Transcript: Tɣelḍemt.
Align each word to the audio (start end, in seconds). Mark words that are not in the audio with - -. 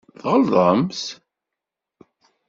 Tɣelḍemt. 0.19 1.01